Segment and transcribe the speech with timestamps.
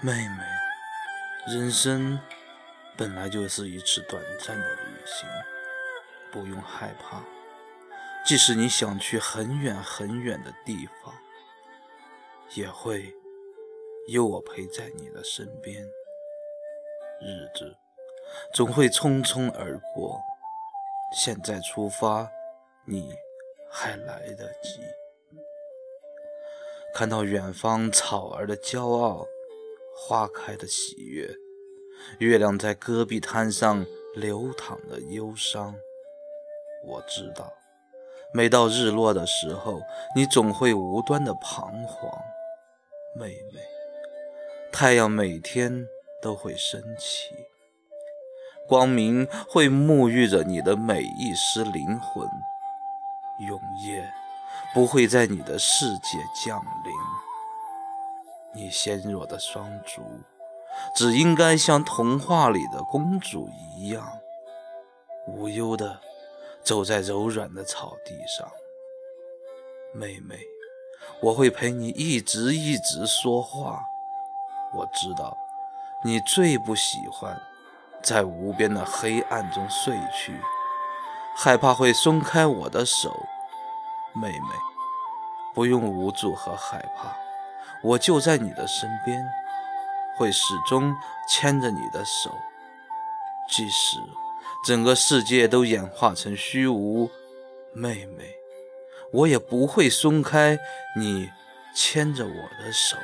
[0.00, 0.44] 妹妹，
[1.52, 2.20] 人生
[2.96, 5.28] 本来就是一次短暂的旅行，
[6.30, 7.20] 不用害怕。
[8.24, 11.12] 即使你想去很远很远的地方，
[12.54, 13.12] 也会
[14.06, 15.82] 有我陪在你的身边。
[17.20, 17.76] 日子
[18.54, 20.20] 总会匆匆而过，
[21.12, 22.30] 现在出发，
[22.84, 23.16] 你
[23.68, 24.80] 还来得及。
[26.94, 29.26] 看到远方草儿的骄傲。
[30.00, 31.28] 花开的喜悦，
[32.20, 35.74] 月亮在戈壁滩上流淌的忧伤。
[36.86, 37.52] 我知道，
[38.32, 39.82] 每到日落的时候，
[40.14, 42.10] 你总会无端的彷徨，
[43.16, 43.60] 妹妹。
[44.72, 45.84] 太阳每天
[46.22, 47.34] 都会升起，
[48.68, 52.26] 光明会沐浴着你的每一丝灵魂，
[53.48, 54.08] 永夜
[54.72, 56.87] 不会在你的世界降临。
[58.58, 60.02] 你纤弱的双足，
[60.92, 64.18] 只应该像童话里的公主一样，
[65.28, 66.00] 无忧的
[66.64, 68.50] 走在柔软的草地上。
[69.94, 70.36] 妹妹，
[71.20, 73.80] 我会陪你一直一直说话。
[74.74, 75.36] 我知道，
[76.02, 77.40] 你最不喜欢
[78.02, 80.36] 在无边的黑暗中睡去，
[81.36, 83.24] 害怕会松开我的手。
[84.16, 84.48] 妹妹，
[85.54, 87.16] 不用无助和害怕。
[87.82, 89.24] 我就在你的身边，
[90.16, 90.94] 会始终
[91.28, 92.30] 牵着你的手，
[93.48, 93.98] 即使
[94.66, 97.10] 整个世界都演化成虚无，
[97.72, 98.34] 妹妹，
[99.12, 100.58] 我也不会松开
[100.96, 101.30] 你
[101.74, 102.96] 牵着我的手。